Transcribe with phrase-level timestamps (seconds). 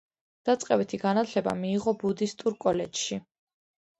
[0.47, 3.19] დაწყებითი განათლება მიიღო ბუდისტურ კოლეჯში.